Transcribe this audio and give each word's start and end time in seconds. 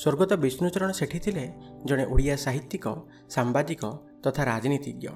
ସ୍ୱର୍ଗତ 0.00 0.32
ବିଷ୍ଣୁଚରଣ 0.32 0.90
ସେଠୀ 0.90 1.18
ଥିଲେ 1.18 1.44
ଜଣେ 1.84 2.04
ଓଡ଼ିଆ 2.04 2.36
ସାହିତ୍ୟିକ 2.36 2.86
ସାମ୍ବାଦିକ 3.28 3.82
ତଥା 4.24 4.42
ରାଜନୀତିଜ୍ଞ 4.44 5.06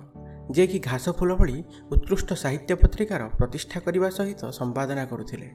ଯିଏକି 0.50 0.78
ଘାସ 0.78 1.04
ଫୁଲ 1.10 1.34
ଭଳି 1.34 1.56
ଉତ୍କୃଷ୍ଟ 1.92 2.30
ସାହିତ୍ୟ 2.34 2.74
ପତ୍ରିକାର 2.74 3.22
ପ୍ରତିଷ୍ଠା 3.38 3.80
କରିବା 3.80 4.10
ସହିତ 4.10 4.42
ସମ୍ପାଦନା 4.50 5.04
କରୁଥିଲେ। 5.04 5.48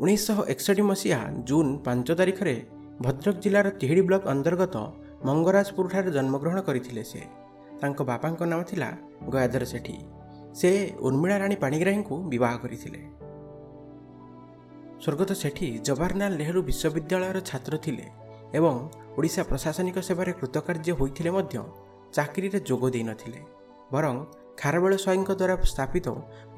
ଉଣେଇଶହ 0.00 0.38
ଏକଷଠି 0.48 0.82
ମସିହା 0.82 1.20
ଜୁନ୍ 1.44 1.70
ପାଞ୍ଚ 1.84 2.08
ତାରିଖରେ 2.10 2.56
ଭଦ୍ରକ 3.02 3.36
ଜିଲ୍ଲାର 3.36 3.68
ତିହିଡ଼ି 3.70 4.02
ବ୍ଲକ 4.02 4.22
ଅନ୍ତର୍ଗତ 4.28 4.76
ମଙ୍ଗରାଜପୁରଠାରେ 5.24 6.10
ଜନ୍ମଗ୍ରହଣ 6.10 6.58
କରିଥିଲେ 6.60 7.04
ସେ। 7.04 7.22
ତାଙ୍କ 7.80 7.98
ବାପାଙ୍କ 8.02 8.40
ନାମ 8.42 8.60
ଥିଲା 8.62 8.90
ଗୟାଧର 9.28 9.64
ସେଠୀ। 9.64 9.96
ସେ 10.54 10.70
ଉର୍ମିଳା 11.00 11.36
ରାଣୀ 11.38 11.56
ପାଣିଗ୍ରାହୀଙ୍କୁ 11.56 12.16
ବିବାହ 12.28 12.52
କରିଥିଲେ। 12.58 13.00
ସ୍ୱର୍ଗତ 15.02 15.30
ସେଠୀ 15.42 15.68
ଜବାହରଲାଲ 15.86 16.32
ନେହେରୁ 16.40 16.60
ବିଶ୍ୱବିଦ୍ୟାଳୟର 16.68 17.38
ଛାତ୍ର 17.50 17.74
ଥିଲେ 17.84 18.06
ଏବଂ 18.58 18.74
ଓଡ଼ିଶା 19.18 19.42
ପ୍ରଶାସନିକ 19.50 19.96
ସେବାରେ 20.08 20.32
କୃତକାର୍ଯ୍ୟ 20.32 20.92
ହୋଇଥିଲେ 21.00 21.30
ମଧ୍ୟ 21.30 21.56
ଚାକିରିରେ 22.16 22.58
ଯୋଗ 22.60 22.82
ଦେଇନଥିଲେ 22.90 23.40
ବରଂ 23.92 24.16
ଖାରବେଳ 24.60 24.92
ସ୍ୱାଇଁଙ୍କ 24.96 25.30
ଦ୍ୱାରା 25.40 25.54
ସ୍ଥାପିତ 25.72 26.06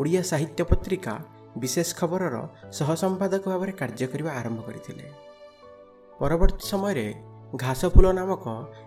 ଓଡ଼ିଆ 0.01 0.23
ସାହିତ୍ୟ 0.23 0.63
ପତ୍ରିକା 0.71 1.15
ବିଶେଷ 1.63 1.89
ଖବରର 2.01 2.37
ସହସମ୍ପାଦକ 2.79 3.43
ଭାବରେ 3.53 3.73
କାର୍ଯ୍ୟ 3.73 4.07
କରିବା 4.13 4.31
ଆରମ୍ଭ 4.33 4.61
କରିଥିଲେ। 4.63 5.07
ପରବର୍ତ୍ତୀ 6.19 6.65
ସମୟରେ 6.73 7.07
ଘାସଫୁଲ 7.57 8.07
ନାମକ 8.13 8.45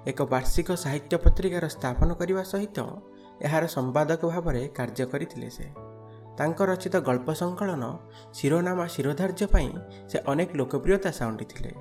ଏକ 0.08 0.20
ବାର୍ଷିକ 0.34 0.70
ସାହିତ୍ୟ 0.84 1.16
ପତ୍ରିକାର 1.24 1.66
ସ୍ଥାପନ 1.76 2.10
କରିବା 2.14 2.44
ସହିତ 2.44 2.78
ଏହାର 3.46 3.64
ସମ୍ପାଦକ 3.68 4.22
ଭାବରେ 4.34 4.62
କାର୍ଯ୍ୟ 4.78 5.06
କରିଥିଲେ 5.06 5.50
ସେ। 5.50 5.66
ତାଙ୍କ 6.38 6.60
ରଚିତ 6.70 6.96
ଗଳ୍ପ 7.08 7.28
ସଂକଳନ 7.42 7.84
ଶିରୋନାମା 8.38 8.86
ଶିରୋଧାର୍ଯ୍ୟ 8.96 9.46
ପାଇଁ 9.54 9.70
ସେ 10.10 10.18
ଅନେକ 10.32 10.50
ଲୋକପ୍ରିୟତା 10.60 11.12
ସାଉଣ୍ଟିଥିଲେ 11.20 11.72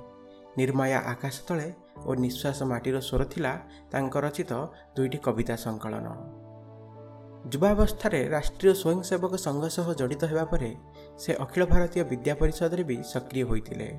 ନିର୍ମାୟା 0.57 0.99
ଆକାଶ 1.13 1.35
ତଳେ 1.47 1.67
ଓ 2.07 2.09
ନିଶ୍ୱାସ 2.23 2.59
ମାଟିର 2.71 2.97
ସ୍ୱର 3.07 3.23
ଥିଲା 3.33 3.53
ତାଙ୍କ 3.91 4.13
ରଚିତ 4.25 4.51
ଦୁଇଟି 4.95 5.17
କବିତା 5.25 5.55
ସଂକଳନ। 5.65 6.07
ଯୁବାବସ୍ଥାରେ 7.53 8.19
ରାଷ୍ଟ୍ରୀୟ 8.35 8.73
ସ୍ୱୟଂସେବକ 8.81 9.33
ସଂଘ 9.45 9.63
ସହ 9.75 9.87
ଜଡ଼ିତ 9.99 10.23
ହେବା 10.31 10.45
ପରେ 10.51 10.71
ସେ 11.21 11.31
ଅଖିଳ 11.43 11.63
ଭାରତୀୟ 11.73 12.01
ବିଦ୍ୟା 12.11 12.33
ପରିଷଦରେ 12.41 12.83
ବି 12.89 12.97
ସକ୍ରିୟ 13.13 13.43
ହୋଇଥିଲେ। 13.49 13.89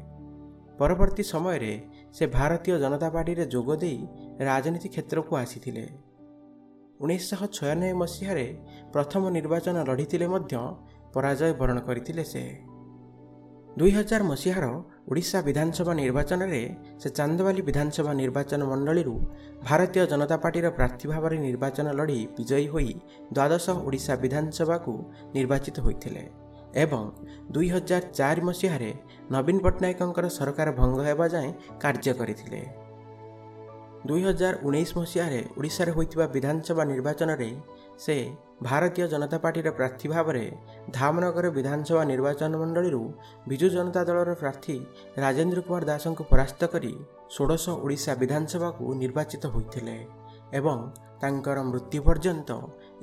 ପରବର୍ତ୍ତୀ 0.79 1.23
ସମୟରେ 1.33 1.73
ସେ 2.17 2.25
ଭାରତୀୟ 2.39 2.75
ଜନତା 2.83 3.09
ପାର୍ଟିରେ 3.15 3.45
ଯୋଗ 3.55 3.69
ଦେଇ 3.83 3.99
ରାଜନୀତି 4.49 4.89
କ୍ଷେତ୍ରକୁ 4.95 5.33
ଆସିଥିଲେ। 5.37 5.85
ଉଣେଇଶହ 7.01 7.41
ଛୟାନବେ 7.57 7.93
ମସିହାରେ 7.93 8.47
ପ୍ରଥମ 8.93 9.23
ନିର୍ବାଚନ 9.31 9.77
ଲଢ଼ିଥିଲେ 9.89 10.27
ମଧ୍ୟ 10.27 10.55
ପରାଜୟ 11.15 11.53
ବରଣ 11.61 11.79
କରିଥିଲେ 11.81 12.25
ସେ। 12.25 12.45
ଦୁଇହଜାର 13.79 14.23
ମସିହାର 14.23 14.67
ଓଡ଼ିଶା 15.11 15.39
ବିଧାନସଭା 15.43 15.93
ନିର୍ବାଚନରେ 15.95 16.63
ସେ 17.03 17.09
ଚାନ୍ଦବାଲି 17.11 17.63
ବିଧାନସଭା 17.69 18.13
ନିର୍ବାଚନ 18.23 18.61
ମଣ୍ଡଳୀରୁ 18.71 19.15
ଭାରତୀୟ 19.63 20.07
ଜନତା 20.07 20.37
ପାର୍ଟିର 20.37 20.67
ପ୍ରାର୍ଥୀ 20.71 21.07
ଭାବରେ 21.13 21.37
ନିର୍ବାଚନ 21.39 21.87
ଲଢ଼ି 21.99 22.21
ବିଜୟୀ 22.37 22.67
ହୋଇ 22.69 22.93
ଦ୍ୱାଦଶ 23.33 23.67
ଓଡ଼ିଶା 23.87 24.15
ବିଧାନସଭାକୁ 24.25 24.93
ନିର୍ବାଚିତ 25.35 25.77
ହୋଇଥିଲେ 25.81 26.25
ଏବଂ 26.75 27.05
ଦୁଇହଜାର 27.55 28.05
ଚାରି 28.19 28.41
ମସିହାରେ 28.41 28.91
ନବୀନ 29.33 29.57
ପଟ୍ଟନାୟକଙ୍କର 29.65 30.27
ସରକାର 30.39 30.69
ଭଙ୍ଗ 30.79 30.99
ହେବା 31.09 31.27
ଯାଏଁ 31.35 31.51
କାର୍ଯ୍ୟ 31.83 32.13
କରିଥିଲେ। 32.21 32.84
ଦୁଇହଜାର 34.09 34.55
ଉଣେଇଶ 34.63 34.91
ମସିହାରେ 34.99 35.41
ଓଡ଼ିଶାରେ 35.59 35.93
ହୋଇଥିବା 35.97 36.27
ବିଧାନସଭା 36.35 36.85
ନିର୍ବାଚନରେ 36.93 37.51
ସେ 38.05 38.17
ଭାରତୀୟ 38.63 39.07
ଜନତା 39.13 39.39
ପାର୍ଟିର 39.45 39.69
ପ୍ରାର୍ଥୀ 39.79 40.07
ଭାବରେ 40.09 40.45
ଧାମନଗର 40.91 41.47
ବିଧାନସଭା 41.59 42.03
ନିର୍ବାଚନ 42.13 42.53
ମଣ୍ଡଳୀରୁ 42.63 43.03
ବିଜୁ 43.49 43.69
ଜନତା 43.77 44.01
ଦଳର 44.09 44.31
ପ୍ରାର୍ଥୀ 44.43 44.77
ରାଜେନ୍ଦ୍ର 45.25 45.61
କୁମାର 45.67 45.83
ଦାସଙ୍କୁ 45.91 46.23
ପରାସ୍ତ 46.33 46.63
କରି 46.75 46.93
ଷୋଡ଼ଶ 47.35 47.65
ଓଡ଼ିଶା 47.85 48.13
ବିଧାନସଭାକୁ 48.23 48.85
ନିର୍ବାଚିତ 49.03 49.45
ହୋଇଥିଲେ 49.55 49.97
ଏବଂ 50.59 50.79
ତାଙ୍କର 51.23 51.59
ମୃତ୍ୟୁ 51.71 51.99
ପର୍ଯ୍ୟନ୍ତ 52.07 52.51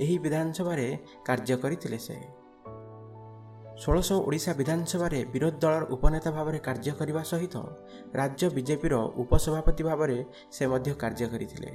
ଏହି 0.04 0.16
ବିଧାନସଭାରେ 0.26 0.88
କାର୍ଯ୍ୟ 1.28 1.56
କରିଥିଲେ 1.64 2.00
ସେ। 2.08 2.18
ଷୋଳଶହ 3.82 4.18
ଓଡ଼ିଶା 4.28 4.52
ବିଧାନସଭାରେ 4.60 5.20
ବିରୋଧୀ 5.34 5.60
ଦଳର 5.64 5.84
ଉପନେତା 5.96 6.30
ଭାବରେ 6.32 6.60
କାର୍ଯ୍ୟ 6.68 6.92
କରିବା 7.00 7.22
ସହିତ 7.32 7.56
ରାଜ୍ୟ 8.20 8.46
ବିଜେପିର 8.58 8.94
ଉପସଭାପତି 9.24 9.84
ଭାବରେ 9.90 10.18
ସେ 10.56 10.64
ମଧ୍ୟ 10.72 10.92
କାର୍ଯ୍ୟ 11.02 11.28
କରିଥିଲେ। 11.34 11.72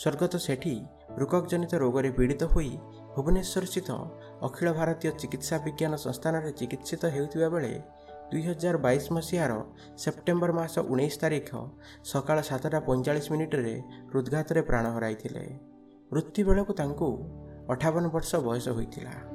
ସ୍ୱର୍ଗତ 0.00 0.34
ସେଠୀ 0.46 0.76
ବୃକକଜନିତ 1.18 1.72
ରୋଗରେ 1.82 2.10
ପୀଡ଼ିତ 2.18 2.42
ହୋଇ 2.54 2.70
ଭୁବନେଶ୍ୱରସ୍ଥିତ 3.14 3.90
ଅଖିଳ 4.46 4.68
ଭାରତୀୟ 4.78 5.10
ଚିକିତ୍ସା 5.20 5.56
ବିଜ୍ଞାନ 5.66 5.92
ସଂସ୍ଥାନରେ 6.04 6.50
ଚିକିତ୍ସିତ 6.58 7.02
ହେଉଥିବା 7.14 7.48
ବେଳେ 7.54 7.72
ଦୁଇହଜାର 8.30 8.76
ବାଇଶ 8.86 9.04
ମସିହାର 9.16 9.52
ସେପ୍ଟେମ୍ବର 10.02 10.50
ମାସ 10.60 10.74
ଉଣେଇଶ 10.92 11.14
ତାରିଖ 11.22 11.50
ସକାଳ 12.12 12.38
ସାତଟା 12.50 12.78
ପଇଁଚାଳିଶ 12.88 13.26
ମିନିଟରେ 13.32 13.74
ହୃଦଘାତରେ 14.10 14.60
ପ୍ରାଣ 14.68 14.84
ହରାଇଥିଲେ। 14.96 15.44
ମୃତ୍ୟୁ 16.12 16.40
ବେଳକୁ 16.48 16.72
ତାଙ୍କୁ 16.80 17.08
ଅଠାବନ 17.72 18.04
ବର୍ଷ 18.14 18.30
ବୟସ 18.46 18.66
ହୋଇଥିଲା। 18.68 19.33